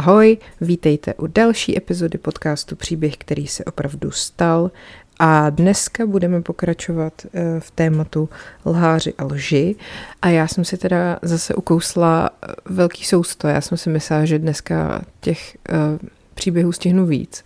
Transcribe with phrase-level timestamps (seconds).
[0.00, 4.70] Ahoj, vítejte u další epizody podcastu Příběh, který se opravdu stal.
[5.18, 8.28] A dneska budeme pokračovat eh, v tématu
[8.66, 9.76] lháři a lži.
[10.22, 13.48] A já jsem si teda zase ukousla eh, velký sousto.
[13.48, 17.44] Já jsem si myslela, že dneska těch uh, příběhů stihnu víc.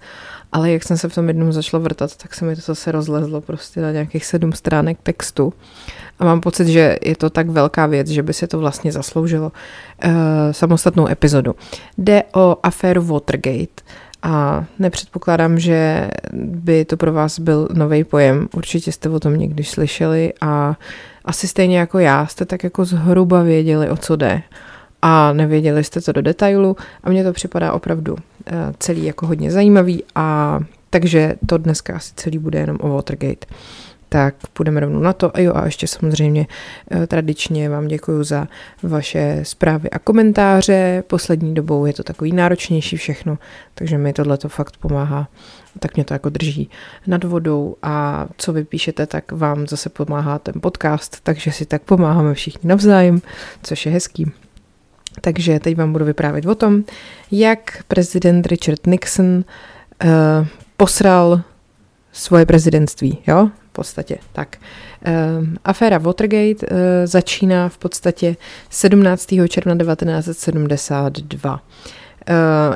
[0.55, 3.41] Ale jak jsem se v tom jednom začala vrtat, tak se mi to zase rozlezlo
[3.41, 5.53] prostě na nějakých sedm stránek textu.
[6.19, 9.53] A mám pocit, že je to tak velká věc, že by se to vlastně zasloužilo
[10.05, 10.13] uh,
[10.51, 11.55] samostatnou epizodu.
[11.99, 13.83] Jde o aféru Watergate
[14.23, 18.49] a nepředpokládám, že by to pro vás byl nový pojem.
[18.55, 20.77] Určitě jste o tom někdy slyšeli a
[21.25, 24.43] asi stejně jako já jste tak jako zhruba věděli, o co jde
[25.03, 28.17] a nevěděli jste to do detailu a mně to připadá opravdu
[28.79, 33.47] celý jako hodně zajímavý a takže to dneska asi celý bude jenom o Watergate.
[34.09, 35.37] Tak půjdeme rovnou na to.
[35.37, 36.47] A jo, a ještě samozřejmě
[36.91, 38.49] eh, tradičně vám děkuji za
[38.83, 41.05] vaše zprávy a komentáře.
[41.07, 43.39] Poslední dobou je to takový náročnější všechno,
[43.75, 45.29] takže mi tohle to fakt pomáhá.
[45.79, 46.71] Tak mě to jako drží
[47.07, 51.83] nad vodou a co vy píšete, tak vám zase pomáhá ten podcast, takže si tak
[51.83, 53.23] pomáháme všichni navzájem,
[53.63, 54.33] což je hezký.
[55.21, 56.85] Takže teď vám budu vyprávět o tom,
[57.31, 61.41] jak prezident Richard Nixon uh, posral
[62.13, 64.19] svoje prezidentství, jo, v podstatě.
[64.33, 64.57] Tak,
[65.07, 68.37] uh, aféra Watergate uh, začíná v podstatě
[68.71, 69.29] 17.
[69.49, 71.53] června 1972.
[71.53, 71.59] Uh,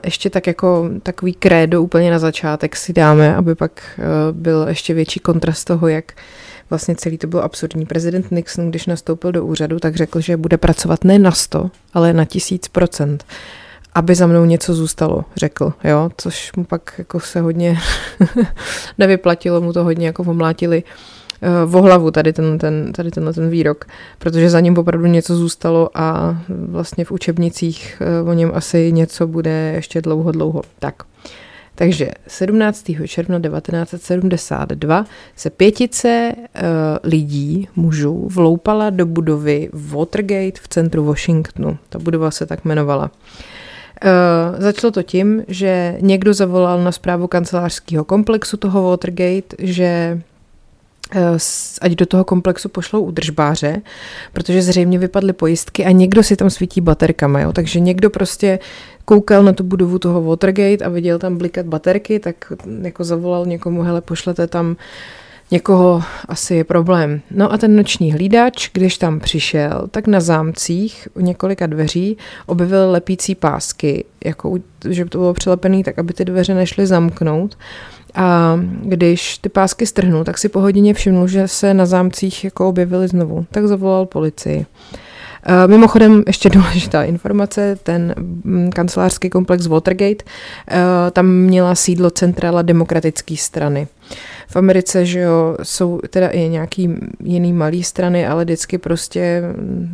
[0.04, 4.04] ještě tak jako takový krédo úplně na začátek si dáme, aby pak uh,
[4.36, 7.86] byl ještě větší kontrast toho, jak uh, vlastně celý to bylo absurdní.
[7.86, 12.12] Prezident Nixon, když nastoupil do úřadu, tak řekl, že bude pracovat ne na 100, ale
[12.12, 13.24] na tisíc procent
[13.94, 17.78] aby za mnou něco zůstalo, řekl, jo, což mu pak jako se hodně
[18.98, 20.82] nevyplatilo, mu to hodně jako omlátili
[21.66, 23.84] uh, o hlavu tady, ten, ten, tady tenhle ten výrok,
[24.18, 29.26] protože za ním opravdu něco zůstalo a vlastně v učebnicích uh, o něm asi něco
[29.26, 30.62] bude ještě dlouho, dlouho.
[30.78, 31.02] Tak.
[31.78, 32.90] Takže 17.
[33.06, 35.04] června 1972
[35.36, 36.62] se pětice uh,
[37.02, 41.78] lidí, mužů, vloupala do budovy Watergate v centru Washingtonu.
[41.88, 43.10] Ta budova se tak jmenovala.
[44.04, 50.20] Uh, začalo to tím, že někdo zavolal na zprávu kancelářského komplexu toho Watergate, že
[51.80, 53.82] ať do toho komplexu pošlou údržbáře,
[54.32, 57.52] protože zřejmě vypadly pojistky a někdo si tam svítí baterkama, jo?
[57.52, 58.58] takže někdo prostě
[59.04, 62.52] koukal na tu budovu toho Watergate a viděl tam blikat baterky, tak
[62.82, 64.76] jako zavolal někomu, hele, pošlete tam
[65.50, 67.20] někoho, asi je problém.
[67.30, 72.16] No a ten noční hlídač, když tam přišel, tak na zámcích u několika dveří
[72.46, 74.54] objevil lepící pásky, jako
[74.88, 77.58] že to bylo přilepené tak, aby ty dveře nešly zamknout.
[78.14, 82.68] A když ty pásky strhnul, tak si po hodině všiml, že se na zámcích jako
[82.68, 83.46] objevily znovu.
[83.50, 84.66] Tak zavolal policii.
[85.66, 90.24] Mimochodem, ještě důležitá informace, ten mm, kancelářský komplex Watergate,
[91.12, 93.88] tam měla sídlo centrála demokratické strany.
[94.48, 96.94] V Americe, že jo, jsou teda i nějaký
[97.24, 99.42] jiný malý strany, ale vždycky prostě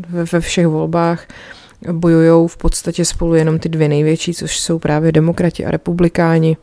[0.09, 1.27] ve, ve všech volbách
[1.93, 6.57] bojují v podstatě spolu jenom ty dvě největší, což jsou právě demokrati a republikáni.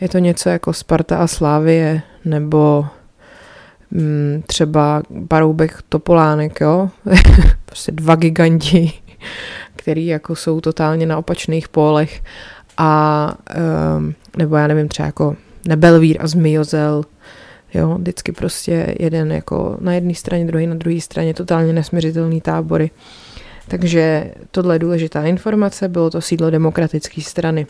[0.00, 3.03] Je to něco jako Sparta a Slávie, nebo mm,
[4.46, 6.90] třeba Baroubek Topolánek, jo?
[7.64, 8.92] prostě dva giganti,
[9.76, 12.22] který jako jsou totálně na opačných pólech
[12.76, 13.34] a
[13.96, 15.36] um, nebo já nevím, třeba jako
[15.68, 17.04] Nebelvír a Zmiozel,
[17.74, 22.90] jo, vždycky prostě jeden jako na jedné straně, druhý na druhé straně, totálně nesměřitelný tábory.
[23.68, 27.66] Takže tohle je důležitá informace, bylo to sídlo demokratické strany.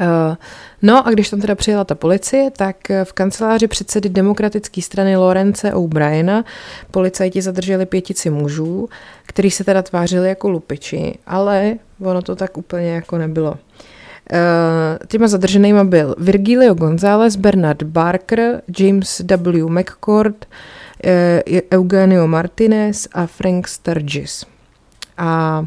[0.00, 0.36] Uh,
[0.82, 5.74] no a když tam teda přijela ta policie, tak v kanceláři předsedy demokratické strany Lorence
[5.74, 6.44] O'Briena
[6.90, 8.88] policajti zadrželi pětici mužů,
[9.26, 13.50] kteří se teda tvářili jako lupiči, ale ono to tak úplně jako nebylo.
[13.50, 13.58] Uh,
[15.08, 19.68] těma zadrženýma byl Virgilio González, Bernard Barker, James W.
[19.68, 20.46] McCord,
[21.72, 24.46] Eugenio Martinez a Frank Sturgis.
[25.18, 25.64] A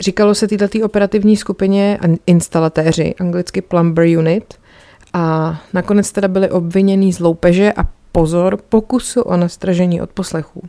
[0.00, 4.54] Říkalo se této operativní skupině instalatéři, anglicky Plumber Unit,
[5.12, 10.62] a nakonec teda byli obvinění z loupeže a pozor, pokusu o nastražení od poslechů.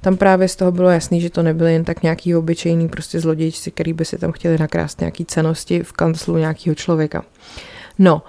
[0.00, 3.70] Tam právě z toho bylo jasný, že to nebyly jen tak nějaký obyčejný prostě zlodějci,
[3.70, 7.24] který by si tam chtěli nakrást nějaký cenosti v kanclu nějakého člověka.
[7.98, 8.22] No,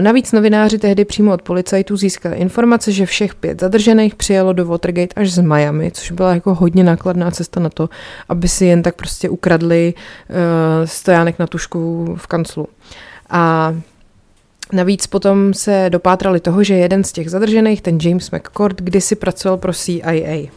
[0.00, 5.20] navíc novináři tehdy přímo od policajtů získali informace, že všech pět zadržených přijelo do Watergate
[5.20, 7.88] až z Miami, což byla jako hodně nákladná cesta na to,
[8.28, 12.66] aby si jen tak prostě ukradli e, stojánek na tušku v kanclu.
[13.30, 13.74] A
[14.72, 19.58] Navíc potom se dopátrali toho, že jeden z těch zadržených, ten James McCord, kdysi pracoval
[19.58, 20.48] pro CIA.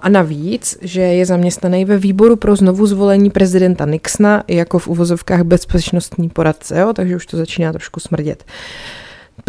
[0.00, 5.42] A navíc, že je zaměstnaný ve výboru pro znovu zvolení prezidenta Nixona jako v uvozovkách
[5.42, 6.92] bezpečnostní poradce, jo?
[6.92, 8.44] takže už to začíná trošku smrdět.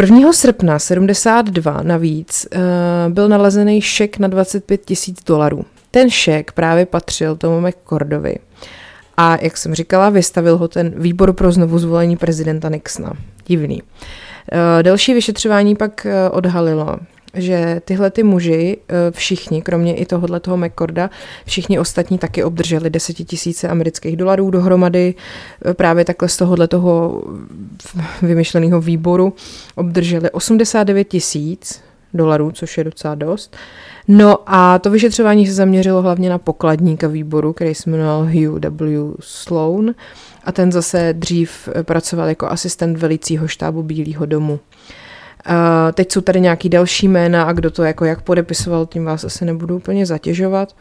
[0.02, 0.34] 1.
[0.34, 5.66] srpna 72 navíc uh, byl nalezený šek na 25 tisíc dolarů.
[5.92, 8.36] Ten šek právě patřil tomu McCordovi.
[9.18, 13.14] A jak jsem říkala, vystavil ho ten výbor pro znovu zvolení prezidenta Nixona.
[13.48, 13.82] Divný.
[13.82, 16.98] Uh, další vyšetřování pak uh, odhalilo,
[17.34, 18.78] že tyhle ty muži,
[19.12, 21.10] všichni, kromě i tohohle toho McCorda,
[21.46, 25.16] všichni ostatní taky obdrželi desetitisíce amerických dolarů dohromady.
[25.74, 27.24] Právě takhle z tohohle toho
[28.22, 29.34] vymyšleného výboru
[29.76, 31.82] obdrželi 89 tisíc
[32.14, 33.56] dolarů, což je docela dost.
[34.08, 39.14] No a to vyšetřování se zaměřilo hlavně na pokladníka výboru, který se jmenoval Hugh W.
[39.20, 39.94] Sloan
[40.44, 44.60] a ten zase dřív pracoval jako asistent velicího štábu Bílého domu.
[45.50, 49.24] Uh, teď jsou tady nějaký další jména a kdo to jako jak podepisoval, tím vás
[49.24, 50.76] asi nebudu úplně zatěžovat.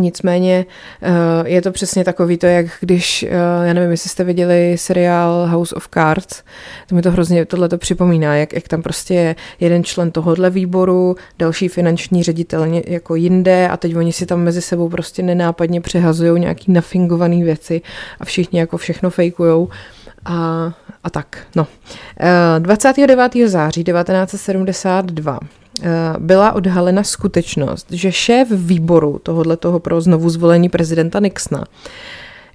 [0.00, 0.66] Nicméně
[1.02, 3.28] eh, je to přesně takový to, jak když, eh,
[3.66, 6.42] já nevím, jestli jste viděli seriál House of Cards,
[6.88, 10.50] to mi to hrozně tohle to připomíná, jak, jak tam prostě je jeden člen tohohle
[10.50, 15.80] výboru, další finanční ředitel jako jinde a teď oni si tam mezi sebou prostě nenápadně
[15.80, 17.82] přehazují nějaký nafingované věci
[18.20, 19.68] a všichni jako všechno fejkujou
[20.24, 20.72] a,
[21.04, 21.38] a tak.
[21.56, 21.66] No.
[22.58, 23.44] 29.
[23.44, 25.38] Eh, září 1972
[25.82, 31.64] Eh, byla odhalena skutečnost, že šéf výboru tohohle toho pro znovu zvolení prezidenta Nixona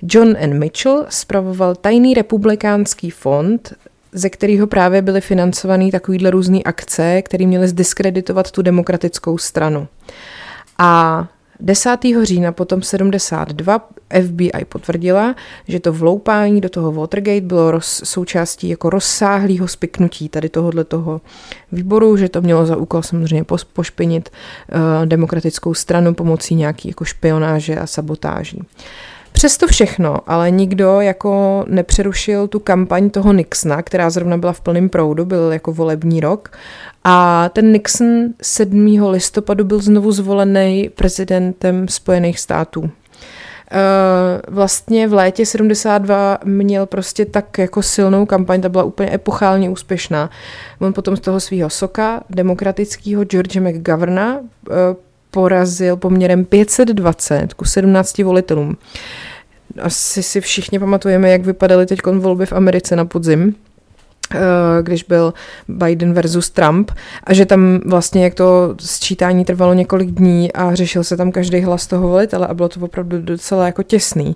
[0.02, 0.60] John N.
[0.60, 3.74] Mitchell spravoval tajný republikánský fond,
[4.12, 9.88] ze kterého právě byly financované takovýhle různé akce, které měly zdiskreditovat tu demokratickou stranu.
[10.78, 11.28] A
[11.60, 12.00] 10.
[12.24, 13.90] října potom 72
[14.28, 15.36] FBI potvrdila,
[15.68, 21.22] že to vloupání do toho Watergate bylo roz, součástí jako rozsáhlého spiknutí tady tohohle toho
[21.72, 27.76] výboru, že to mělo za úkol samozřejmě pošpinit uh, demokratickou stranu pomocí nějaký jako špionáže
[27.76, 28.62] a sabotáží.
[29.40, 34.90] Přesto všechno, ale nikdo jako nepřerušil tu kampaň toho Nixona, která zrovna byla v plném
[34.90, 36.58] proudu, byl jako volební rok.
[37.04, 39.10] A ten Nixon 7.
[39.10, 42.90] listopadu byl znovu zvolený prezidentem Spojených států.
[43.72, 49.70] Eh, vlastně v létě 72 měl prostě tak jako silnou kampaň, ta byla úplně epochálně
[49.70, 50.30] úspěšná.
[50.80, 54.40] On potom z toho svého soka, demokratického George McGoverna,
[54.72, 54.74] eh,
[55.32, 58.78] porazil poměrem 520 ku 17 volitelům.
[59.82, 63.56] Asi si všichni pamatujeme, jak vypadaly teď volby v Americe na podzim
[64.36, 64.40] eh,
[64.82, 65.34] když byl
[65.68, 66.92] Biden versus Trump
[67.24, 71.62] a že tam vlastně jak to sčítání trvalo několik dní a řešil se tam každý
[71.62, 74.36] hlas toho volitele a bylo to opravdu docela jako těsný,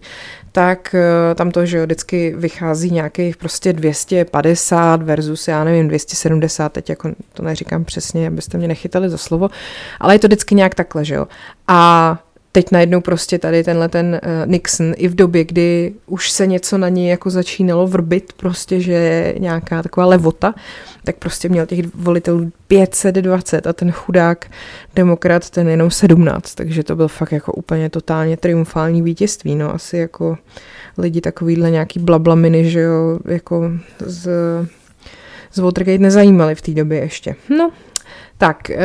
[0.51, 6.73] tak eh, tam to, že jo, vždycky vychází nějakých prostě 250 versus, já nevím, 270,
[6.73, 9.49] teď jako to neříkám přesně, abyste mě nechytali za slovo,
[9.99, 11.27] ale je to vždycky nějak takhle, že jo.
[11.67, 12.17] A
[12.55, 16.77] teď najednou prostě tady tenhle ten uh, Nixon i v době, kdy už se něco
[16.77, 20.53] na něj jako začínalo vrbit, prostě, že je nějaká taková levota,
[21.03, 24.51] tak prostě měl těch volitelů 520 a ten chudák
[24.95, 29.97] demokrat ten jenom 17, takže to byl fakt jako úplně totálně triumfální vítězství, no asi
[29.97, 30.37] jako
[30.97, 34.29] lidi takovýhle nějaký blablaminy, že jo, jako z,
[35.53, 37.35] z Watergate nezajímali v té době ještě.
[37.57, 37.71] No,
[38.37, 38.83] tak, eh,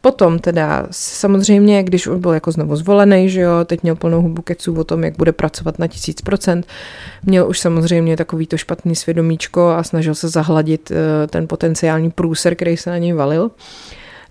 [0.00, 4.42] potom teda samozřejmě, když už byl jako znovu zvolený, že jo, teď měl plnou hubu
[4.42, 6.66] keců o tom, jak bude pracovat na tisíc procent,
[7.24, 12.54] měl už samozřejmě takový to špatný svědomíčko a snažil se zahladit eh, ten potenciální průser,
[12.54, 13.50] který se na něj valil.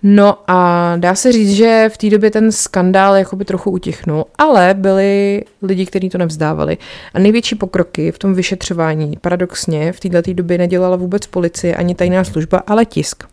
[0.03, 4.73] No a dá se říct, že v té době ten skandál jakoby trochu utichnul, ale
[4.73, 6.77] byli lidi, kteří to nevzdávali.
[7.13, 12.23] A největší pokroky v tom vyšetřování paradoxně v této době nedělala vůbec policie ani tajná
[12.23, 13.23] služba, ale tisk.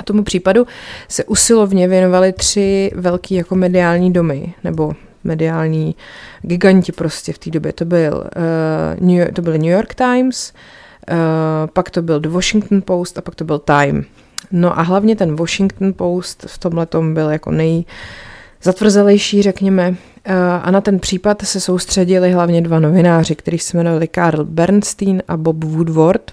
[0.00, 0.66] A tomu případu
[1.08, 4.92] se usilovně věnovali tři velký jako mediální domy, nebo
[5.24, 5.94] mediální
[6.42, 7.72] giganti prostě v té době.
[7.72, 10.52] To byl, uh, New, to byl New York Times,
[11.10, 11.16] uh,
[11.72, 14.04] pak to byl The Washington Post a pak to byl Time.
[14.52, 19.88] No a hlavně ten Washington Post v tomhle tom byl jako nejzatvrzelejší, řekněme.
[19.90, 19.96] Uh,
[20.62, 25.36] a na ten případ se soustředili hlavně dva novináři, kteří se jmenovali Karl Bernstein a
[25.36, 26.32] Bob Woodward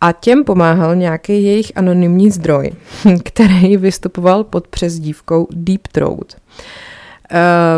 [0.00, 2.72] a těm pomáhal nějaký jejich anonymní zdroj,
[3.24, 6.36] který vystupoval pod přezdívkou Deep Throat.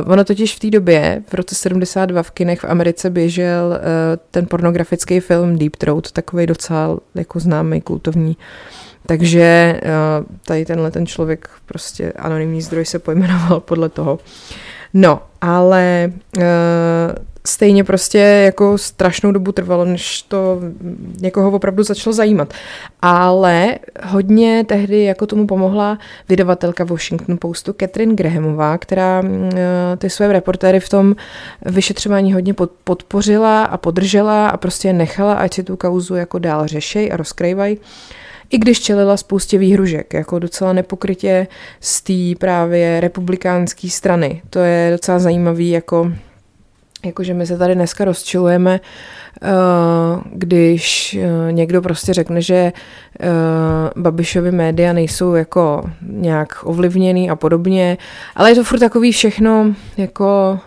[0.05, 3.77] Uh, ono totiž v té době, v roce 72 v kinech v Americe běžel uh,
[4.31, 8.37] ten pornografický film Deep Throat, takový docela jako známý, kultovní.
[9.07, 14.19] Takže uh, tady tenhle ten člověk, prostě anonymní zdroj se pojmenoval podle toho.
[14.95, 16.43] No, ale uh,
[17.47, 20.61] stejně prostě jako strašnou dobu trvalo, než to
[21.21, 22.55] někoho opravdu začalo zajímat.
[23.03, 30.33] Ale hodně tehdy jako tomu pomohla vydavatelka Washington Postu Catherine Grahamová, která eh, ty své
[30.33, 31.17] reportéry v tom
[31.67, 37.11] vyšetřování hodně podpořila a podržela a prostě nechala, ať si tu kauzu jako dál řešej
[37.13, 37.79] a rozkrývají
[38.53, 41.47] i když čelila spoustě výhružek, jako docela nepokrytě
[41.81, 44.43] z té právě republikánské strany.
[44.51, 46.13] To je docela zajímavý, jako,
[47.05, 48.81] jako že my se tady dneska rozčilujeme,
[49.43, 49.49] eh,
[50.33, 53.29] když eh, někdo prostě řekne, že eh,
[53.97, 57.99] Babišovi média nejsou jako nějak ovlivněný a podobně,
[58.37, 60.59] ale je to furt takový všechno jako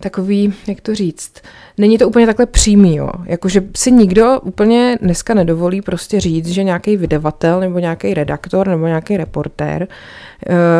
[0.00, 1.32] takový, jak to říct,
[1.78, 3.10] není to úplně takhle přímý, jo.
[3.24, 8.86] Jakože si nikdo úplně dneska nedovolí prostě říct, že nějaký vydavatel nebo nějaký redaktor nebo
[8.86, 9.88] nějaký reportér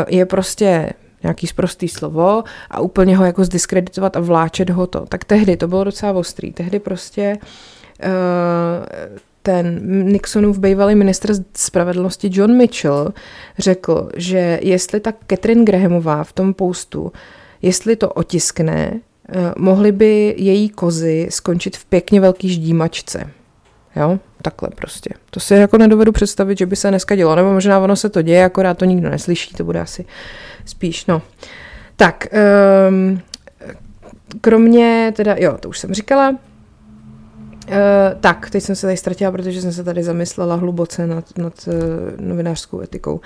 [0.09, 0.91] je prostě
[1.23, 5.07] nějaký sprostý slovo a úplně ho jako zdiskreditovat a vláčet ho to.
[5.07, 6.53] Tak tehdy to bylo docela ostrý.
[6.53, 7.39] Tehdy prostě
[8.01, 8.09] eh,
[9.43, 9.81] ten
[10.13, 13.13] Nixonův bývalý ministr spravedlnosti John Mitchell
[13.59, 17.13] řekl, že jestli ta Catherine Grahamová v tom postu,
[17.63, 19.01] jestli to otiskne,
[19.33, 23.31] Eh, mohly by její kozy skončit v pěkně velký ždímačce.
[23.99, 25.11] Jo, takhle prostě.
[25.31, 28.23] To si jako nedovedu představit, že by se dneska dělo, nebo možná ono se to
[28.23, 30.05] děje, akorát to nikdo neslyší, to bude asi
[30.65, 31.23] spíš, no.
[31.97, 32.27] Tak,
[32.89, 33.21] um,
[34.41, 36.35] kromě teda, jo, to už jsem říkala,
[37.69, 37.75] Uh,
[38.21, 41.75] tak, teď jsem se tady ztratila, protože jsem se tady zamyslela hluboce nad, nad uh,
[42.27, 43.15] novinářskou etikou.
[43.15, 43.21] Uh,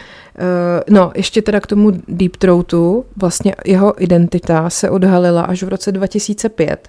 [0.91, 5.93] no, ještě teda k tomu Deep Throatu, vlastně jeho identita se odhalila až v roce
[5.93, 6.89] 2005.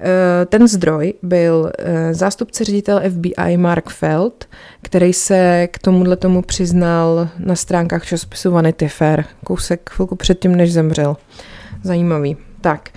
[0.00, 0.06] Uh,
[0.48, 4.48] ten zdroj byl uh, zástupce ředitel FBI Mark Feld,
[4.82, 10.72] který se k tomuhle tomu přiznal na stránkách časopisu Vanity Fair, kousek chvilku předtím, než
[10.72, 11.16] zemřel.
[11.82, 12.36] Zajímavý.
[12.60, 12.90] Tak.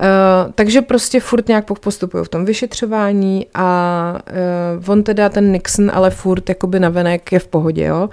[0.00, 4.18] Uh, takže prostě furt nějak postupují v tom vyšetřování a
[4.78, 8.08] uh, on teda ten Nixon ale furt jakoby navenek je v pohodě, jo.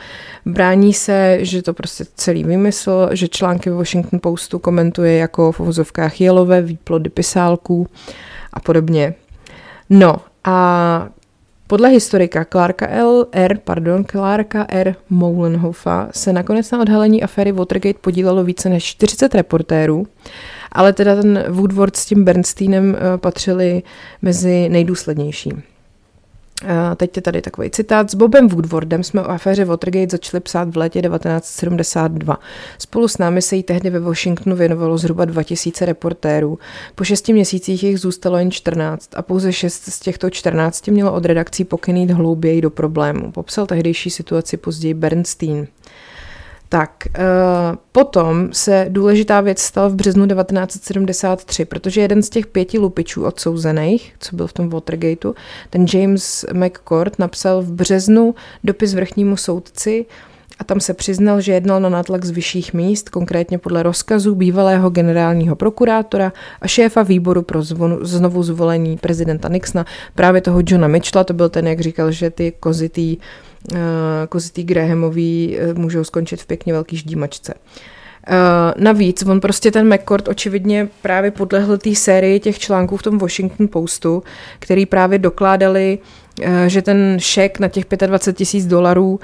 [0.45, 5.59] Brání se, že to prostě celý vymysl, že články v Washington Postu komentuje jako v
[5.59, 7.87] uvozovkách jelové výplody pisálků
[8.53, 9.13] a podobně.
[9.89, 11.07] No a
[11.67, 13.27] podle historika Clarka L.
[13.31, 13.57] R.
[13.57, 14.95] Pardon, Clarka R.
[15.09, 20.07] Moulenhoffa se nakonec na odhalení aféry Watergate podílelo více než 40 reportérů
[20.71, 23.83] ale teda ten Woodward s tím Bernsteinem eh, patřili
[24.21, 25.53] mezi nejdůslednější.
[26.67, 28.11] A teď je tady takový citát.
[28.11, 32.39] S Bobem Woodwardem jsme o aféře Watergate začali psát v létě 1972.
[32.77, 36.59] Spolu s námi se jí tehdy ve Washingtonu věnovalo zhruba 2000 reportérů.
[36.95, 41.25] Po šesti měsících jich zůstalo jen 14 a pouze šest z těchto 14 mělo od
[41.25, 43.31] redakcí pokynit hlouběji do problému.
[43.31, 45.67] Popsal tehdejší situaci později Bernstein.
[46.71, 47.23] Tak, uh,
[47.91, 54.13] potom se důležitá věc stala v březnu 1973, protože jeden z těch pěti lupičů odsouzených,
[54.19, 55.33] co byl v tom Watergateu,
[55.69, 60.05] ten James McCord, napsal v březnu dopis vrchnímu soudci
[60.59, 64.89] a tam se přiznal, že jednal na nátlak z vyšších míst, konkrétně podle rozkazů bývalého
[64.89, 69.85] generálního prokurátora a šéfa výboru pro zvonu, znovu zvolení prezidenta Nixona,
[70.15, 73.50] právě toho Johna Mitchella, to byl ten, jak říkal, že ty kozitý uh, Eh,
[74.29, 77.53] kozitý Grahamový eh, můžou skončit v pěkně velký ždímačce.
[78.29, 83.17] Uh, navíc, on prostě ten McCord očividně právě podlehl té sérii těch článků v tom
[83.17, 84.23] Washington Postu,
[84.59, 85.99] který právě dokládali,
[86.39, 89.19] uh, že ten šek na těch 25 tisíc dolarů uh,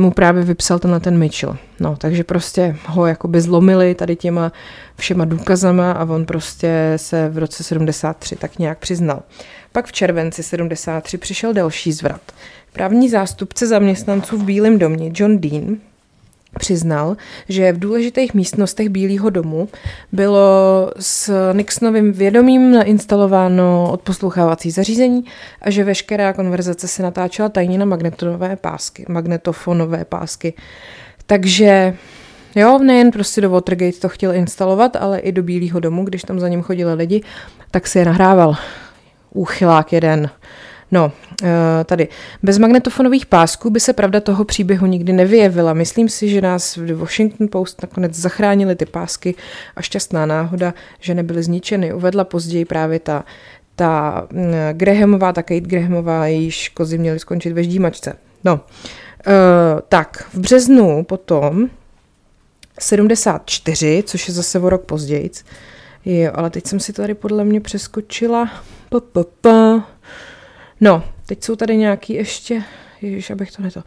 [0.00, 1.56] mu právě vypsal tenhle ten Mitchell.
[1.80, 4.52] No, takže prostě ho jakoby zlomili tady těma
[4.96, 9.22] všema důkazama a on prostě se v roce 73 tak nějak přiznal.
[9.72, 12.20] Pak v červenci 73 přišel další zvrat.
[12.76, 15.76] Právní zástupce zaměstnanců v Bílém domě John Dean
[16.58, 17.16] přiznal,
[17.48, 19.68] že v důležitých místnostech Bílého domu
[20.12, 25.24] bylo s Nixonovým vědomím nainstalováno odposlouchávací zařízení
[25.62, 30.54] a že veškerá konverzace se natáčela tajně na magnetonové pásky, magnetofonové pásky.
[31.26, 31.96] Takže
[32.54, 36.40] jo, nejen prostě do Watergate to chtěl instalovat, ale i do Bílého domu, když tam
[36.40, 37.22] za ním chodili lidi,
[37.70, 38.56] tak si je nahrával.
[39.30, 40.30] Úchylák jeden.
[40.92, 41.12] No,
[41.42, 42.08] eh, tady.
[42.42, 45.72] Bez magnetofonových pásků by se pravda toho příběhu nikdy nevyjevila.
[45.72, 49.34] Myslím si, že nás v Washington Post nakonec zachránili ty pásky
[49.76, 51.94] a šťastná náhoda, že nebyly zničeny.
[51.94, 53.24] Uvedla později právě ta,
[53.76, 58.16] ta mm, Grahamová, ta Kate Grahamová, jejíž kozy měly skončit ve ždímačce.
[58.44, 59.32] No, uh,
[59.88, 61.70] tak, v březnu potom
[62.80, 65.30] 74, což je zase o rok později,
[66.04, 68.50] jo, ale teď jsem si to tady podle mě přeskočila.
[68.88, 69.88] Pa, pa, pa.
[70.80, 72.62] No, teď jsou tady nějaký ještě,
[73.02, 73.82] ježiš, abych to neto.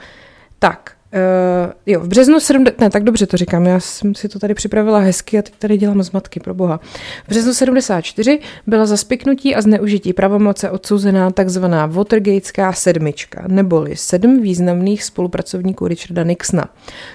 [0.59, 4.39] Tak, Uh, jo, v březnu 70, ne, tak dobře to říkám, já jsem si to
[4.39, 6.79] tady připravila hezky a teď tady dělám zmatky, pro boha.
[7.25, 14.41] V březnu 74 byla za spiknutí a zneužití pravomoce odsouzená takzvaná Watergateská sedmička, neboli sedm
[14.41, 16.65] významných spolupracovníků Richarda Nixona.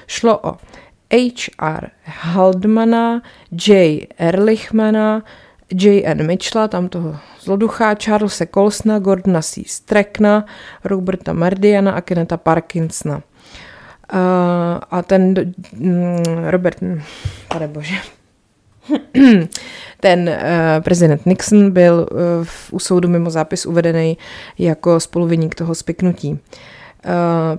[0.06, 0.56] Šlo o
[1.12, 1.90] H.R.
[2.04, 3.22] Haldmana,
[3.68, 4.00] J.
[4.18, 5.22] Erlichmana,
[5.72, 6.26] J.N.
[6.26, 9.62] Mitchella, tam toho zloducha, Charlesa Colsona, Gordona C.
[9.66, 10.44] Streckna,
[10.84, 13.22] Roberta Mardiana a Keneta Parkinsona.
[14.12, 15.34] Uh, a ten
[15.72, 16.78] mm, Robert,
[17.48, 17.94] pane bože,
[20.00, 24.18] ten uh, prezident Nixon byl uh, v, u soudu mimo zápis uvedený
[24.58, 26.30] jako spoluviník toho spiknutí.
[26.30, 26.38] Uh,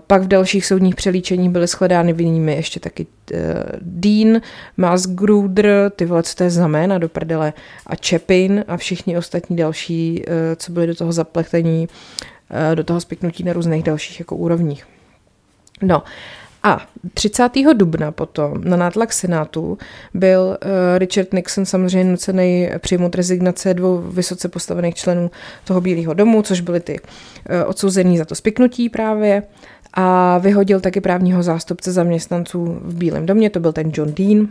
[0.07, 3.39] pak v dalších soudních přelíčeních byly shledány vinnými ještě taky uh,
[3.81, 4.41] Dean,
[4.77, 7.53] Masgruder, ty vole, co to je znamená do prdele,
[7.87, 13.01] a Chepin a všichni ostatní další, uh, co byli do toho zapletení, uh, do toho
[13.01, 14.87] spiknutí na různých dalších jako úrovních.
[15.81, 16.03] No
[16.65, 16.81] a
[17.13, 17.51] 30.
[17.73, 19.77] dubna potom na nátlak Senátu
[20.13, 25.31] byl uh, Richard Nixon samozřejmě nucený přijmout rezignace dvou vysoce postavených členů
[25.63, 29.43] toho Bílého domu, což byly ty uh, odsouzení za to spiknutí právě
[29.93, 34.47] a vyhodil taky právního zástupce zaměstnanců v Bílém domě, to byl ten John Dean.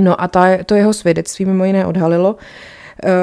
[0.00, 2.36] No a ta, to jeho svědectví mimo jiné odhalilo, Eh,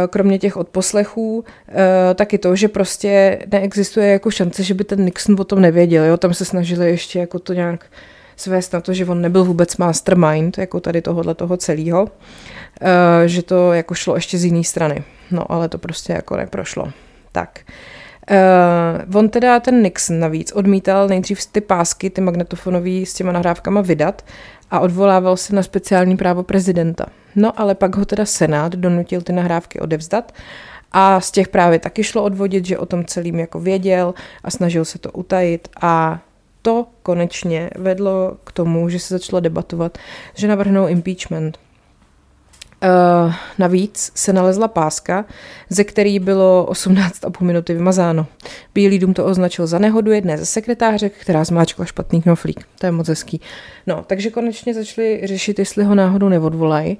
[0.07, 5.35] kromě těch odposlechů, eh, taky to, že prostě neexistuje jako šance, že by ten Nixon
[5.39, 6.03] o tom nevěděl.
[6.03, 6.17] Jo?
[6.17, 7.85] Tam se snažili ještě jako to nějak
[8.35, 12.07] svést na to, že on nebyl vůbec mastermind, jako tady tohohle toho celého,
[12.81, 15.03] eh, že to jako šlo ještě z jiné strany.
[15.31, 16.91] No, ale to prostě jako neprošlo.
[17.31, 17.59] Tak.
[18.31, 23.81] Uh, on teda, ten Nixon navíc, odmítal nejdřív ty pásky, ty magnetofonové s těma nahrávkama
[23.81, 24.25] vydat
[24.71, 27.05] a odvolával se na speciální právo prezidenta.
[27.35, 30.33] No ale pak ho teda Senát donutil ty nahrávky odevzdat
[30.91, 34.85] a z těch právě taky šlo odvodit, že o tom celým jako věděl a snažil
[34.85, 36.19] se to utajit a
[36.61, 39.97] to konečně vedlo k tomu, že se začalo debatovat,
[40.35, 41.59] že navrhnou impeachment.
[42.83, 45.25] Uh, navíc se nalezla páska,
[45.69, 48.27] ze který bylo 18,5 minuty vymazáno.
[48.73, 52.67] Bílý dům to označil za nehodu jedné ze sekretářek, která zmáčkla špatný knoflík.
[52.79, 53.41] To je moc hezký.
[53.87, 56.97] No, takže konečně začali řešit, jestli ho náhodou neodvolají,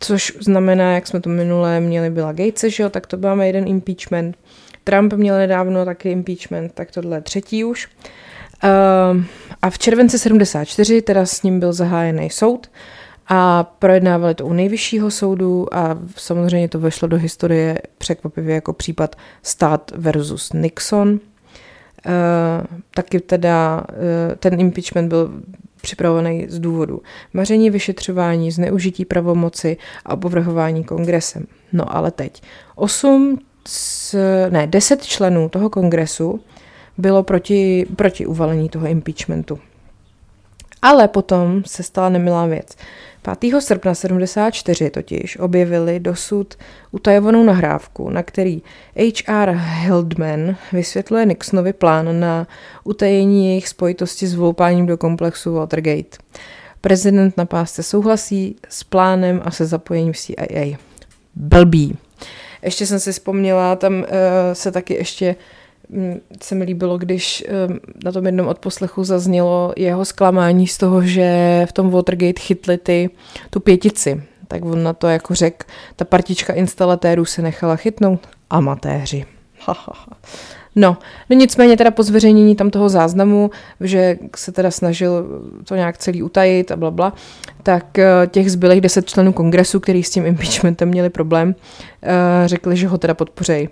[0.00, 3.68] což znamená, jak jsme to minulé měli, byla Gatese, že jo, tak to máme jeden
[3.68, 4.36] impeachment.
[4.84, 7.88] Trump měl nedávno taky impeachment, tak tohle je třetí už.
[8.64, 9.22] Uh,
[9.62, 12.70] a v červenci 74 teda s ním byl zahájený soud,
[13.28, 19.16] a projednávali to u nejvyššího soudu a samozřejmě to vešlo do historie překvapivě jako případ
[19.42, 21.08] stát versus Nixon.
[21.10, 21.20] Uh,
[22.94, 25.30] taky teda uh, ten impeachment byl
[25.80, 31.46] připravený z důvodu maření vyšetřování, zneužití pravomoci a opovrhování kongresem.
[31.72, 32.42] No ale teď.
[32.74, 34.14] Osm, z,
[34.50, 36.40] ne, deset členů toho kongresu
[36.98, 39.58] bylo proti, proti uvalení toho impeachmentu.
[40.84, 42.76] Ale potom se stala nemilá věc.
[43.40, 43.60] 5.
[43.60, 46.54] srpna 74 totiž objevili dosud
[46.92, 48.62] utajovanou nahrávku, na který
[48.94, 49.50] H.R.
[49.50, 52.46] Hildman vysvětluje Nixonovi plán na
[52.84, 56.18] utajení jejich spojitosti s vloupáním do komplexu Watergate.
[56.80, 60.76] Prezident na pásce souhlasí s plánem a se zapojením CIA.
[61.34, 61.98] Blbý.
[62.62, 64.04] Ještě jsem si vzpomněla, tam uh,
[64.52, 65.36] se taky ještě
[66.42, 67.44] se mi líbilo, když
[68.04, 73.10] na tom jednom odposlechu zaznělo jeho zklamání z toho, že v tom Watergate chytli ty,
[73.50, 74.22] tu pětici.
[74.48, 78.28] Tak on na to jako řekl, ta partička instalatérů se nechala chytnout.
[78.50, 79.24] Amatéři.
[80.76, 80.96] No,
[81.30, 85.26] no nicméně teda po zveřejnění tam toho záznamu, že se teda snažil
[85.64, 87.12] to nějak celý utajit a blabla,
[87.62, 91.54] tak eh, těch zbylých deset členů kongresu, který s tím impeachmentem měli problém,
[92.02, 93.68] eh, řekli, že ho teda podpořejí.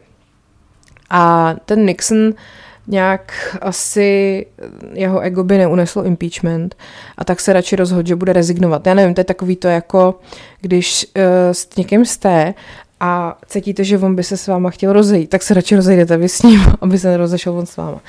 [1.12, 2.34] A ten Nixon
[2.86, 4.46] nějak asi
[4.92, 6.76] jeho ego by neuneslo impeachment
[7.18, 8.86] a tak se radši rozhodl, že bude rezignovat.
[8.86, 10.20] Já nevím, to je takový to jako,
[10.60, 11.22] když uh,
[11.52, 12.54] s někým jste
[13.00, 16.28] a cítíte, že on by se s váma chtěl rozejít, tak se radši rozejdete vy
[16.28, 18.00] s ním, aby se nerozešel on s váma.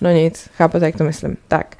[0.00, 1.36] No nic, chápete, jak to myslím.
[1.48, 1.76] Tak,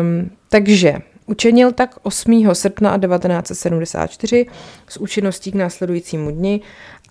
[0.00, 0.94] um, takže
[1.26, 2.54] Učinil tak 8.
[2.54, 4.46] srpna 1974
[4.88, 6.60] s účinností k následujícímu dni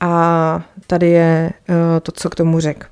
[0.02, 2.88] a tady je uh, to, co k tomu řekl.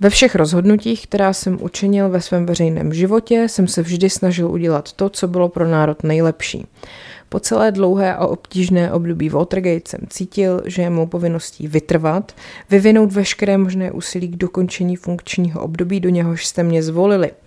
[0.00, 4.92] Ve všech rozhodnutích, která jsem učinil ve svém veřejném životě, jsem se vždy snažil udělat
[4.92, 6.66] to, co bylo pro národ nejlepší.
[7.28, 12.32] Po celé dlouhé a obtížné období Watergate jsem cítil, že je mou povinností vytrvat,
[12.70, 17.30] vyvinout veškeré možné úsilí k dokončení funkčního období, do něhož jste mě zvolili–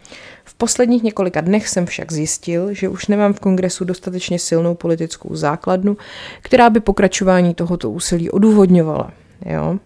[0.59, 5.97] posledních několika dnech jsem však zjistil, že už nemám v kongresu dostatečně silnou politickou základnu,
[6.41, 9.11] která by pokračování tohoto úsilí odůvodňovala.
[9.45, 9.79] Jo?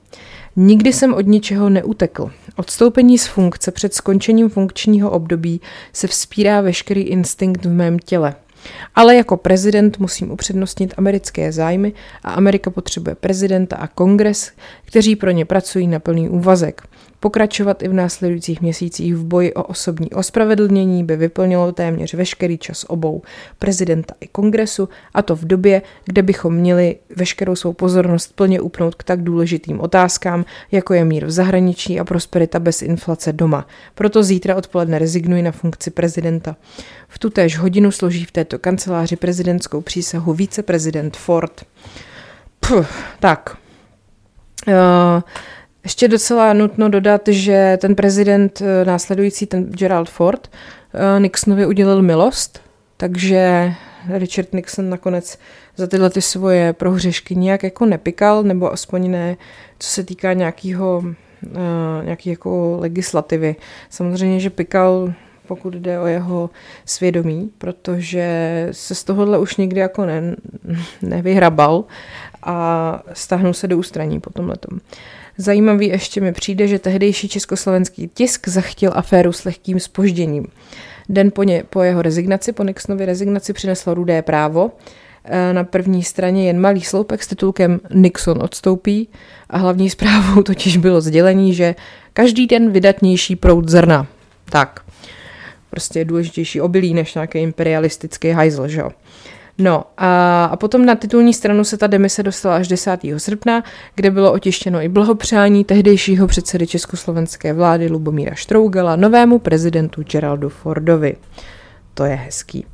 [0.56, 2.32] Nikdy jsem od ničeho neutekl.
[2.56, 5.62] Odstoupení z funkce před skončením funkčního období
[5.94, 8.36] se vzpírá veškerý instinkt v mém těle.
[8.96, 14.52] Ale jako prezident musím upřednostnit americké zájmy a Amerika potřebuje prezidenta a kongres,
[14.86, 16.82] kteří pro ně pracují na plný úvazek.
[17.24, 22.86] Pokračovat i v následujících měsících v boji o osobní ospravedlnění by vyplnilo téměř veškerý čas
[22.88, 23.22] obou,
[23.60, 28.96] prezidenta i kongresu, a to v době, kde bychom měli veškerou svou pozornost plně upnout
[28.96, 33.68] k tak důležitým otázkám, jako je mír v zahraničí a prosperita bez inflace doma.
[33.96, 36.56] Proto zítra odpoledne rezignuji na funkci prezidenta.
[37.08, 41.66] V tutéž hodinu složí v této kanceláři prezidentskou přísahu viceprezident Ford.
[42.60, 42.88] Puh,
[43.20, 43.58] tak.
[44.68, 45.22] Uh,
[45.84, 50.52] ještě docela nutno dodat, že ten prezident eh, následující, ten Gerald Ford,
[50.93, 52.62] eh, Nixonovi udělil milost,
[52.98, 53.74] takže
[54.10, 55.38] Richard Nixon nakonec
[55.76, 59.38] za tyhle ty svoje prohřešky nijak jako nepikal, nebo aspoň ne,
[59.80, 63.56] co se týká nějakého, uh, nějaký jako legislativy.
[63.89, 65.13] Samozřejmě, že pikal
[65.48, 66.50] pokud jde o jeho
[66.86, 70.36] svědomí, protože se z tohohle už nikdy jako ne,
[71.02, 71.84] nevyhrabal
[72.43, 74.56] a stáhnul se do ústraní po tomhle.
[75.38, 80.48] Zajímavý ještě mi přijde, že tehdejší československý tisk zachtěl aféru s lehkým spožděním.
[81.10, 84.72] Den po, ně, po jeho rezignaci, po Nixonově rezignaci, přineslo rudé právo.
[85.26, 89.10] E, na první straně jen malý sloupek s titulkem Nixon odstoupí
[89.50, 91.76] a hlavní zprávou totiž bylo sdělení, že
[92.13, 94.08] každý den vydatnější proud zrna.
[94.50, 94.80] Tak,
[95.69, 98.89] prostě je důležitější obilí než nějaký imperialistický hajzl, že jo.
[99.58, 103.00] No a, a potom na titulní stranu se ta demise dostala až 10.
[103.18, 103.63] srpna,
[103.96, 111.16] kde bylo otištěno i blahopřání tehdejšího předsedy československé vlády Lubomíra Štrougala novému prezidentu Geraldu Fordovi.
[111.94, 112.66] To je hezký.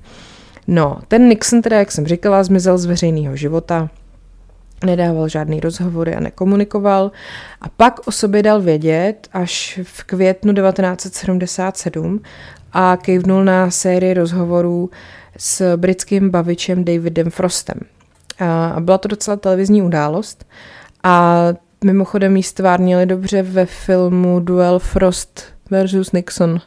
[0.67, 3.89] No, ten Nixon teda, jak jsem říkala, zmizel z veřejného života,
[4.85, 7.11] nedával žádný rozhovory a nekomunikoval
[7.61, 12.21] a pak o sobě dal vědět až v květnu 1977
[12.73, 14.89] a kejvnul na sérii rozhovorů
[15.39, 17.79] s britským bavičem Davidem Frostem.
[18.39, 20.45] A byla to docela televizní událost
[21.03, 21.45] a
[21.83, 26.61] mimochodem jí stvárnili dobře ve filmu Duel Frost versus Nixon.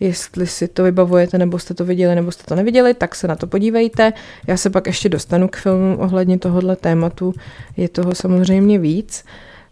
[0.00, 3.36] Jestli si to vybavujete, nebo jste to viděli, nebo jste to neviděli, tak se na
[3.36, 4.12] to podívejte.
[4.46, 7.34] Já se pak ještě dostanu k filmu ohledně tohohle tématu.
[7.76, 9.24] Je toho samozřejmě víc.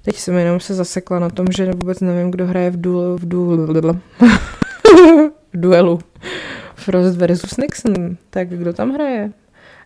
[0.02, 3.28] Teď jsem jenom se zasekla na tom, že vůbec nevím, kdo hraje v, duelu, v,
[3.28, 3.66] duelu,
[5.52, 5.98] v duelu.
[6.76, 8.16] Frost versus Nixon.
[8.30, 9.32] Tak kdo tam hraje?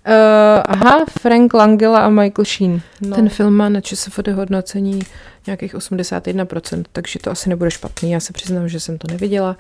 [0.06, 2.80] Uh, aha, Frank Langella a Michael Sheen.
[3.00, 3.16] No.
[3.16, 5.00] Ten film má na ČSFD hodnocení
[5.46, 8.10] nějakých 81%, takže to asi nebude špatný.
[8.10, 9.56] Já se přiznám, že jsem to neviděla,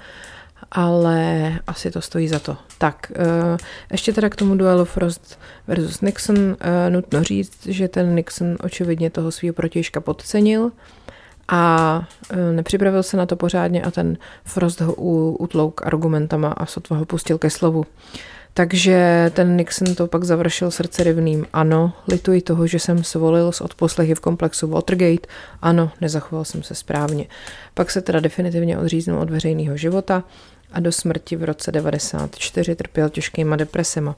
[0.70, 2.56] ale asi to stojí za to.
[2.78, 3.58] Tak, uh,
[3.92, 6.56] ještě teda k tomu duelu Frost versus Nixon uh,
[6.88, 10.72] nutno říct, že ten Nixon očividně toho svého protějška podcenil
[11.50, 16.96] a e, nepřipravil se na to pořádně a ten Frost ho utlouk argumentama a sotva
[16.96, 17.84] ho pustil ke slovu.
[18.54, 21.46] Takže ten Nixon to pak završil srdce rivným.
[21.52, 25.28] Ano, lituji toho, že jsem svolil s odposlechy v komplexu Watergate.
[25.62, 27.26] Ano, nezachoval jsem se správně.
[27.74, 30.24] Pak se teda definitivně odříznul od veřejného života
[30.72, 34.16] a do smrti v roce 94 trpěl těžkýma depresema.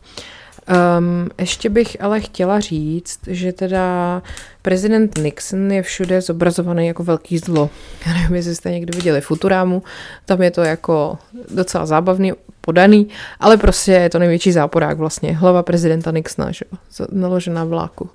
[0.99, 4.23] Um, ještě bych ale chtěla říct, že teda
[4.63, 7.71] prezident Nixon je všude zobrazovaný jako velký zlo.
[8.07, 9.83] Já nevím, jestli jste někdy viděli Futurámu,
[10.25, 11.19] tam je to jako
[11.55, 13.09] docela zábavný, podaný,
[13.41, 16.65] ale prostě je to největší záporák vlastně, hlava prezidenta Nixona, že?
[17.13, 18.11] naložená vláku.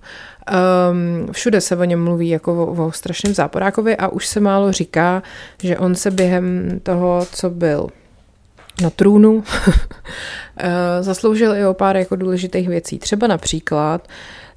[0.92, 4.72] Um, všude se o něm mluví jako o, o strašném záporákovi a už se málo
[4.72, 5.24] říká,
[5.64, 7.88] že on se během toho, co byl
[8.82, 9.44] na trůnu,
[10.58, 10.70] eh,
[11.04, 13.00] zasloužil i o pár jako důležitých věcí.
[13.00, 14.08] Třeba například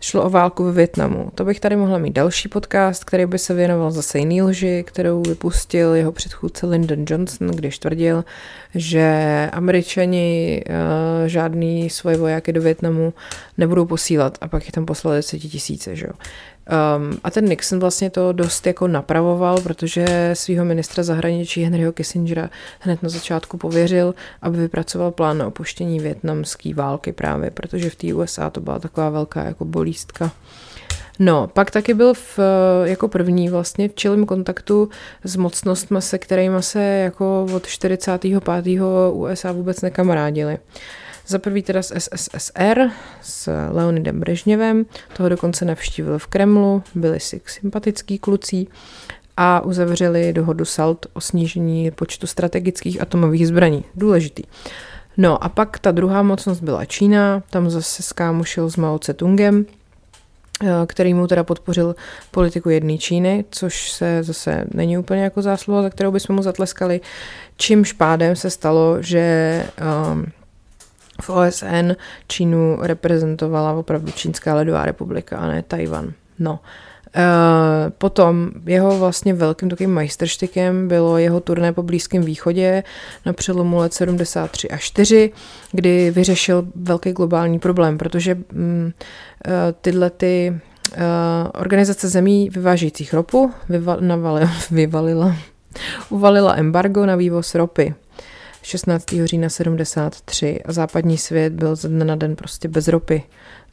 [0.01, 1.31] šlo o válku ve Větnamu.
[1.35, 5.23] To bych tady mohla mít další podcast, který by se věnoval zase jiný lži, kterou
[5.23, 8.25] vypustil jeho předchůdce Lyndon Johnson, když tvrdil,
[8.75, 10.75] že američani uh,
[11.27, 13.13] žádný svoje vojáky do Větnamu
[13.59, 16.07] nebudou posílat a pak je tam poslali desetitisíce, že.
[16.71, 22.51] Um, a ten Nixon vlastně to dost jako napravoval, protože svého ministra zahraničí Henryho Kissingera
[22.81, 28.15] hned na začátku pověřil, aby vypracoval plán na opuštění větnamské války právě, protože v té
[28.15, 30.33] USA to byla taková velká jako bolístka.
[31.19, 32.39] No, pak taky byl v,
[32.85, 34.89] jako první vlastně v čilém kontaktu
[35.25, 38.81] s mocnostmi, se kterými se jako od 45.
[39.13, 40.59] USA vůbec nekamarádili.
[41.31, 42.91] Za prvý teda s SSSR,
[43.23, 48.69] s Leonidem Brežněvem, toho dokonce navštívil v Kremlu, byli si sympatický klucí
[49.37, 53.85] a uzavřeli dohodu SALT o snížení počtu strategických atomových zbraní.
[53.95, 54.43] Důležitý.
[55.17, 59.67] No a pak ta druhá mocnost byla Čína, tam zase skámošil s Mao Tse-tungem
[60.87, 61.95] který mu teda podpořil
[62.31, 67.01] politiku jedné Číny, což se zase není úplně jako zásluha, za kterou bychom mu zatleskali.
[67.57, 69.65] Čímž pádem se stalo, že
[70.13, 70.27] um,
[71.21, 71.93] v OSN
[72.29, 76.13] Čínu reprezentovala opravdu Čínská ledová republika a ne Tajvan.
[76.39, 76.61] No.
[77.17, 82.83] Uh, potom jeho vlastně velkým takovým majstrštykem bylo jeho turné po Blízkém východě
[83.27, 85.33] na přelomu let 73 a 4,
[85.73, 88.93] kdy vyřešil velký globální problém, protože um, uh,
[89.81, 90.61] tyhle ty
[90.97, 91.03] uh,
[91.61, 95.37] organizace zemí vyvážejících ropu vyval, navalila, vyvalila,
[96.09, 97.95] uvalila embargo na vývoz ropy.
[98.63, 99.05] 16.
[99.25, 103.23] října 73 a západní svět byl ze dne na den prostě bez ropy.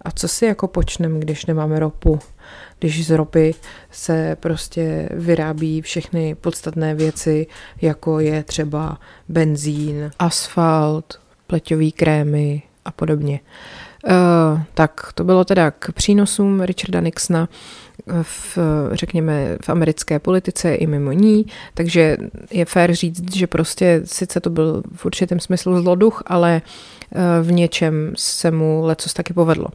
[0.02, 2.20] A co si jako počnem, když nemáme ropu?
[2.80, 3.56] Když z ropy
[3.92, 7.48] se prostě vyrábí všechny podstatné věci,
[7.82, 13.40] jako je třeba benzín, asfalt, pleťový krémy a podobně.
[14.10, 17.50] Uh, tak to bylo teda k přínosům Richarda Nixona
[18.22, 18.58] v,
[18.92, 22.18] řekněme, v americké politice i mimo ní, takže
[22.52, 27.52] je fér říct, že prostě sice to byl v určitém smyslu zloduch, ale eh, v
[27.52, 29.68] něčem se mu lecos taky povedlo.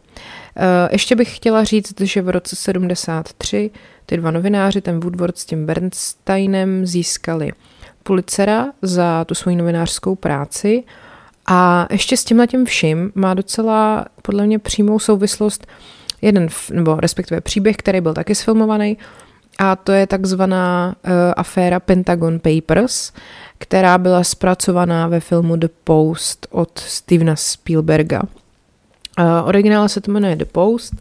[0.56, 3.70] Eh, ještě bych chtěla říct, že v roce 73
[4.06, 7.52] ty dva novináři, ten Woodward s tím Bernsteinem, získali
[8.02, 10.84] Pulitzera za tu svoji novinářskou práci
[11.46, 15.66] a ještě s tímhle tím vším má docela podle mě přímou souvislost
[16.22, 18.98] jeden, nebo respektive příběh, který byl taky sfilmovaný,
[19.58, 23.12] a to je takzvaná uh, aféra Pentagon Papers,
[23.58, 28.22] která byla zpracovaná ve filmu The Post od Stevena Spielberga.
[29.18, 30.94] Uh, originál se to jmenuje The Post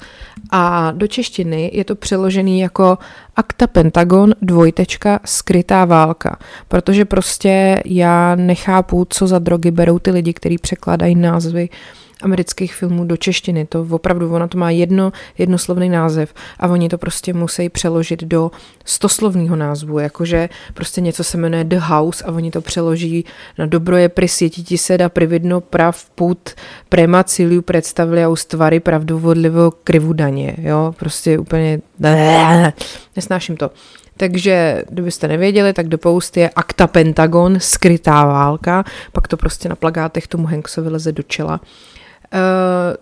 [0.51, 2.97] a do češtiny je to přeložený jako
[3.35, 10.33] Akta Pentagon dvojtečka skrytá válka, protože prostě já nechápu, co za drogy berou ty lidi,
[10.33, 11.75] kteří překládají názvy uh,
[12.21, 13.65] amerických filmů do češtiny.
[13.65, 18.51] To opravdu, ona to má jedno, jednoslovný název a oni to prostě musí přeložit do
[18.85, 23.25] stoslovného názvu, jakože prostě něco se jmenuje The House a oni to přeloží
[23.57, 26.49] na dobro je pri světiti se da prividno prav put
[26.89, 28.81] prema cíliu představili a ustvary
[29.83, 31.79] krivu daně, jo, prostě úplně
[33.15, 33.71] nesnáším to.
[34.17, 39.75] Takže, kdybyste nevěděli, tak do Post je Akta Pentagon, skrytá válka, pak to prostě na
[39.75, 41.61] plagátech tomu Hanksovi leze do čela.
[42.33, 42.39] Uh,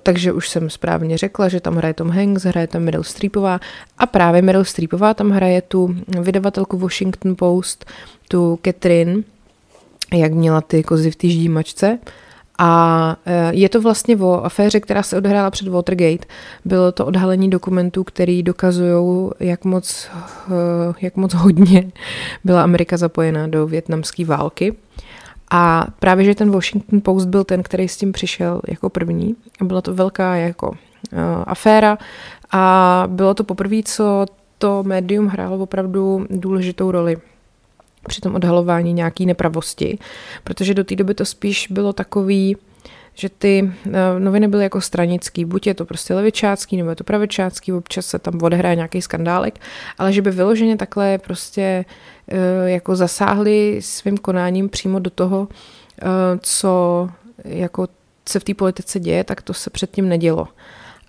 [0.03, 3.59] takže už jsem správně řekla, že tam hraje Tom Hanks, hraje tam Meryl Streepová
[3.97, 7.85] a právě Meryl Streepová tam hraje tu vydavatelku Washington Post,
[8.27, 9.23] tu Catherine,
[10.13, 11.99] jak měla ty kozy v té ždímačce.
[12.57, 16.27] A uh, je to vlastně o aféře, která se odehrála před Watergate.
[16.65, 20.09] Bylo to odhalení dokumentů, které dokazují, jak moc,
[20.47, 20.53] uh,
[21.01, 21.91] jak moc hodně
[22.43, 24.75] byla Amerika zapojena do větnamské války.
[25.49, 29.35] A právě, že ten Washington Post byl ten, který s tím přišel jako první.
[29.63, 30.77] Byla to velká jako uh,
[31.45, 31.97] aféra
[32.51, 34.25] a bylo to poprvé, co
[34.57, 37.17] to médium hrálo opravdu důležitou roli
[38.07, 39.97] při tom odhalování nějaký nepravosti,
[40.43, 42.57] protože do té doby to spíš bylo takový,
[43.19, 47.03] že ty uh, noviny byly jako stranický, buď je to prostě levičácký, nebo je to
[47.03, 49.59] pravičácký, občas se tam odehraje nějaký skandálek,
[49.97, 51.85] ale že by vyloženě takhle prostě
[52.31, 55.47] uh, jako zasáhli svým konáním přímo do toho, uh,
[56.39, 57.09] co
[57.45, 57.87] jako
[58.29, 60.47] se v té politice děje, tak to se předtím nedělo.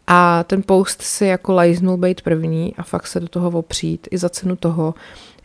[0.06, 4.18] A ten post si jako lajznul být první a fakt se do toho opřít i
[4.18, 4.94] za cenu toho,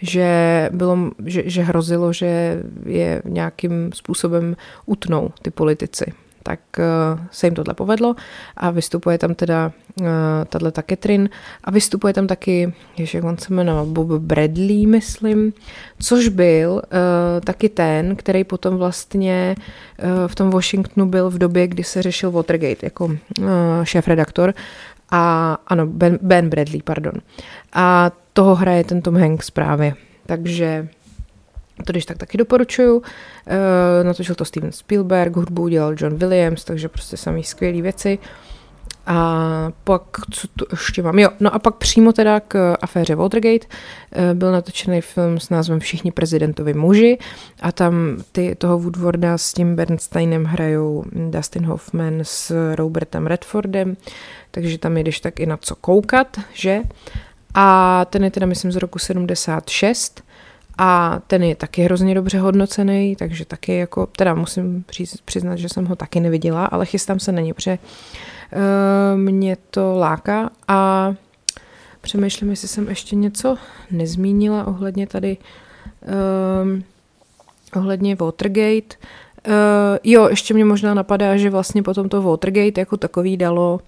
[0.02, 6.14] že, bylo, že, že hrozilo, že je nějakým způsobem utnou ty politici
[6.46, 8.16] tak uh, se jim tohle povedlo
[8.58, 10.06] a vystupuje tam teda uh,
[10.50, 11.30] tahle ta Catherine
[11.64, 15.54] a vystupuje tam taky, ještě jak on se jmenoval, Bob Bradley, myslím,
[16.00, 16.82] což byl uh,
[17.44, 19.56] taky ten, který potom vlastně
[20.28, 23.18] v tom Washingtonu byl v době, kdy se řešil Watergate jako
[23.84, 24.54] šéf-redaktor
[25.12, 27.14] a ano, ben, ben Bradley, pardon.
[27.74, 29.94] A toho hraje ten Tom Hanks právě.
[30.26, 30.88] Takže
[31.84, 33.02] to když tak taky doporučuju.
[33.48, 38.20] E, natočil to Steven Spielberg, hudbu udělal John Williams, takže prostě samý skvělé věci.
[39.08, 41.20] A pak, co tu ještě mám?
[41.20, 43.68] Jo, no a pak přímo teda k aféře Watergate
[44.12, 47.18] e, byl natočený film s názvem Všichni prezidentovi muži
[47.62, 53.98] a tam ty, toho Woodwarda s tím Bernsteinem hrajou Dustin Hoffman s Robertem Redfordem,
[54.52, 56.80] takže tam když tak i na co koukat, že?
[57.54, 60.25] A ten je teda, myslím, z roku 76
[60.78, 64.86] a ten je taky hrozně dobře hodnocený, takže taky jako, teda musím
[65.26, 69.96] přiznat, že jsem ho taky neviděla, ale chystám se na ně, protože uh, mě to
[69.96, 71.14] láká a
[72.02, 73.58] přemýšlím, jestli jsem ještě něco
[73.92, 75.38] nezmínila ohledně tady
[76.64, 76.84] um,
[77.76, 78.96] ohledně Watergate.
[79.48, 79.54] Uh,
[80.04, 83.80] jo, ještě mě možná napadá, že vlastně potom to Watergate jako takový dalo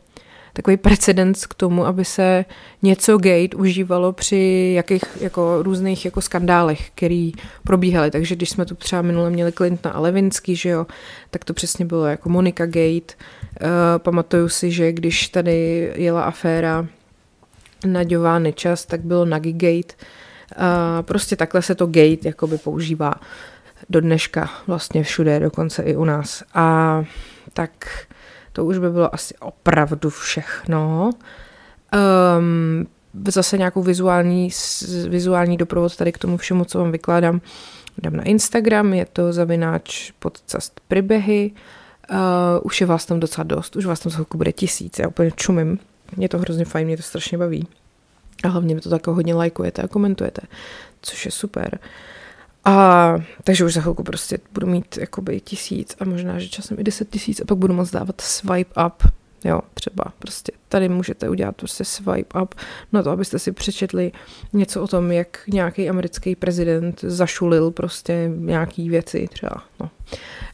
[0.57, 2.45] takový precedens k tomu, aby se
[2.81, 7.31] něco gate užívalo při jakých jako různých jako skandálech, který
[7.63, 8.11] probíhaly.
[8.11, 10.85] Takže když jsme tu třeba minule měli Clintona a Levinsky, že jo,
[11.29, 13.13] tak to přesně bylo jako Monika Gate.
[13.61, 13.67] Uh,
[13.97, 16.87] pamatuju si, že když tady jela aféra
[17.85, 19.93] Naďová nečas, tak bylo Nagi Gate.
[19.93, 23.13] Uh, prostě takhle se to gate jakoby používá
[23.89, 26.43] do dneška vlastně všude, dokonce i u nás.
[26.53, 27.03] A
[27.53, 27.71] tak
[28.57, 31.09] to už by bylo asi opravdu všechno.
[32.39, 32.87] Um,
[33.27, 34.49] zase nějakou vizuální,
[35.07, 37.41] vizuální doprovod tady k tomu všemu, co vám vykládám,
[37.97, 41.51] dám na Instagram, je to zavináč podcast Pribehy.
[42.11, 42.17] Uh,
[42.63, 45.79] už je vás tam docela dost, už vás tam chvilku bude tisíc, já úplně čumím.
[46.17, 47.67] Je to hrozně fajn, mě to strašně baví.
[48.43, 50.41] A hlavně mi to tak hodně lajkujete a komentujete,
[51.01, 51.79] což je super.
[52.67, 56.83] A takže už za chvilku prostě budu mít jakoby tisíc a možná, že časem i
[56.83, 59.11] deset tisíc a pak budu moct dávat swipe up,
[59.45, 62.55] jo, třeba prostě tady můžete udělat prostě swipe up
[62.93, 64.11] na to, abyste si přečetli
[64.53, 69.89] něco o tom, jak nějaký americký prezident zašulil prostě nějaký věci třeba, no.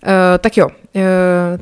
[0.06, 1.02] Uh, tak jo, uh,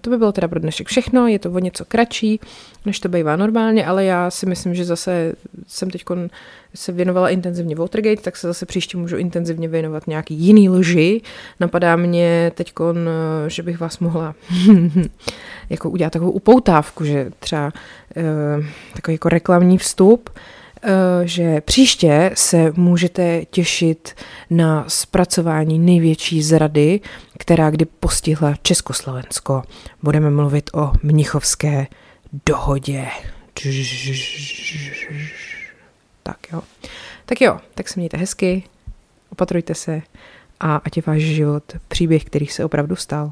[0.01, 2.39] to by bylo teda pro dnešek všechno, je to o něco kratší,
[2.85, 5.33] než to bývá normálně, ale já si myslím, že zase
[5.67, 6.03] jsem teď
[6.75, 11.21] se věnovala intenzivně Watergate, tak se zase příště můžu intenzivně věnovat nějaký jiný lži.
[11.59, 14.35] Napadá mě teď, eh, že bych vás mohla
[15.69, 18.23] jako udělat takovou upoutávku, že třeba uh,
[18.93, 20.29] takový jako reklamní vstup,
[20.83, 24.15] Eh, že příště se můžete těšit
[24.49, 26.99] na zpracování největší zrady,
[27.39, 29.63] která kdy postihla Československo.
[30.03, 31.87] Budeme mluvit o Mnichovské
[32.45, 33.07] dohodě.
[36.23, 36.61] Tak jo.
[37.25, 38.63] Tak jo, tak se mějte hezky,
[39.29, 40.01] opatrujte se
[40.59, 43.31] a ať je váš život příběh, který se opravdu stal.